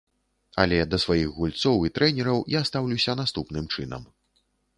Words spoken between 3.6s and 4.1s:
чынам.